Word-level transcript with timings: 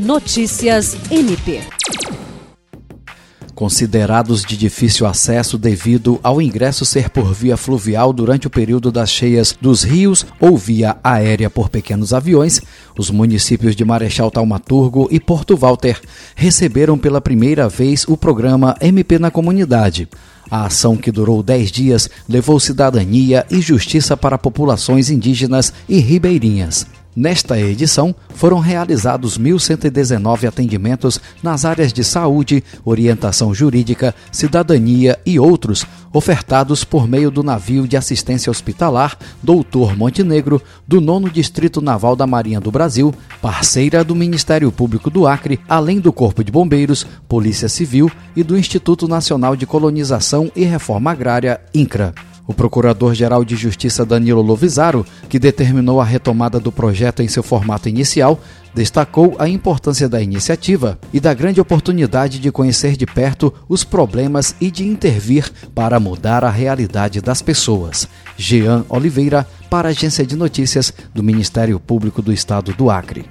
Notícias 0.00 0.96
MP 1.10 1.60
considerados 3.54 4.42
de 4.42 4.56
difícil 4.56 5.06
acesso 5.06 5.58
devido 5.58 6.18
ao 6.22 6.40
ingresso 6.40 6.86
ser 6.86 7.10
por 7.10 7.34
via 7.34 7.58
fluvial 7.58 8.10
durante 8.10 8.46
o 8.46 8.50
período 8.50 8.90
das 8.90 9.10
cheias 9.10 9.54
dos 9.60 9.82
rios 9.82 10.24
ou 10.40 10.56
via 10.56 10.96
aérea 11.04 11.50
por 11.50 11.68
pequenos 11.68 12.14
aviões, 12.14 12.62
os 12.96 13.10
municípios 13.10 13.76
de 13.76 13.84
Marechal 13.84 14.30
Taumaturgo 14.30 15.06
e 15.10 15.20
Porto 15.20 15.54
Walter 15.58 16.00
receberam 16.34 16.96
pela 16.96 17.20
primeira 17.20 17.68
vez 17.68 18.06
o 18.08 18.16
programa 18.16 18.74
MP 18.80 19.18
na 19.18 19.30
Comunidade. 19.30 20.08
A 20.50 20.64
ação, 20.64 20.96
que 20.96 21.12
durou 21.12 21.42
10 21.42 21.70
dias, 21.70 22.08
levou 22.26 22.58
cidadania 22.58 23.44
e 23.50 23.60
justiça 23.60 24.16
para 24.16 24.38
populações 24.38 25.10
indígenas 25.10 25.70
e 25.86 25.98
ribeirinhas. 25.98 26.86
Nesta 27.20 27.60
edição, 27.60 28.14
foram 28.30 28.60
realizados 28.60 29.38
1.119 29.38 30.48
atendimentos 30.48 31.20
nas 31.42 31.66
áreas 31.66 31.92
de 31.92 32.02
saúde, 32.02 32.64
orientação 32.82 33.52
jurídica, 33.52 34.14
cidadania 34.32 35.20
e 35.26 35.38
outros, 35.38 35.84
ofertados 36.14 36.82
por 36.82 37.06
meio 37.06 37.30
do 37.30 37.42
navio 37.42 37.86
de 37.86 37.94
assistência 37.94 38.50
hospitalar 38.50 39.18
Doutor 39.42 39.94
Montenegro, 39.98 40.62
do 40.88 40.98
9 40.98 41.28
Distrito 41.28 41.82
Naval 41.82 42.16
da 42.16 42.26
Marinha 42.26 42.58
do 42.58 42.70
Brasil, 42.70 43.14
parceira 43.42 44.02
do 44.02 44.14
Ministério 44.14 44.72
Público 44.72 45.10
do 45.10 45.26
Acre, 45.26 45.60
além 45.68 46.00
do 46.00 46.14
Corpo 46.14 46.42
de 46.42 46.50
Bombeiros, 46.50 47.06
Polícia 47.28 47.68
Civil 47.68 48.10
e 48.34 48.42
do 48.42 48.56
Instituto 48.56 49.06
Nacional 49.06 49.54
de 49.54 49.66
Colonização 49.66 50.50
e 50.56 50.64
Reforma 50.64 51.10
Agrária, 51.10 51.60
INCRA. 51.74 52.14
O 52.50 52.52
Procurador-Geral 52.52 53.44
de 53.44 53.54
Justiça 53.54 54.04
Danilo 54.04 54.42
Lovisaro, 54.42 55.06
que 55.28 55.38
determinou 55.38 56.00
a 56.00 56.04
retomada 56.04 56.58
do 56.58 56.72
projeto 56.72 57.22
em 57.22 57.28
seu 57.28 57.44
formato 57.44 57.88
inicial, 57.88 58.40
destacou 58.74 59.36
a 59.38 59.48
importância 59.48 60.08
da 60.08 60.20
iniciativa 60.20 60.98
e 61.12 61.20
da 61.20 61.32
grande 61.32 61.60
oportunidade 61.60 62.40
de 62.40 62.50
conhecer 62.50 62.96
de 62.96 63.06
perto 63.06 63.54
os 63.68 63.84
problemas 63.84 64.56
e 64.60 64.68
de 64.68 64.84
intervir 64.84 65.48
para 65.76 66.00
mudar 66.00 66.42
a 66.42 66.50
realidade 66.50 67.20
das 67.20 67.40
pessoas. 67.40 68.08
Jean 68.36 68.84
Oliveira, 68.88 69.46
para 69.70 69.88
a 69.88 69.92
Agência 69.92 70.26
de 70.26 70.34
Notícias 70.34 70.92
do 71.14 71.22
Ministério 71.22 71.78
Público 71.78 72.20
do 72.20 72.32
Estado 72.32 72.72
do 72.72 72.90
Acre. 72.90 73.26